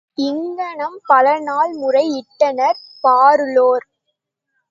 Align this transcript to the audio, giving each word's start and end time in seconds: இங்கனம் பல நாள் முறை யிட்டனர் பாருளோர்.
இங்கனம் 0.17 0.95
பல 1.05 1.39
நாள் 1.39 1.73
முறை 1.73 2.03
யிட்டனர் 2.09 2.79
பாருளோர். 3.03 3.85